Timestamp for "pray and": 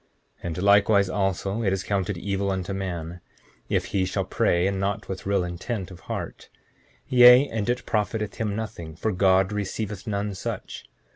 4.25-4.79